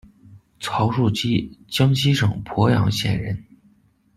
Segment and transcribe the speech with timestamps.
[0.59, 3.45] 曹树基，江西省鄱阳县人。